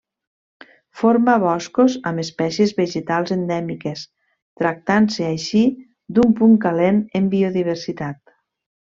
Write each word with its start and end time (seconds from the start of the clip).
Forma 1.01 1.33
boscos 1.43 1.97
amb 2.11 2.23
espècies 2.23 2.73
vegetals 2.79 3.33
endèmiques, 3.37 4.07
tractant-se 4.63 5.27
així 5.29 5.63
d'un 6.17 6.35
punt 6.41 6.57
calent 6.65 7.03
en 7.21 7.29
biodiversitat. 7.39 8.37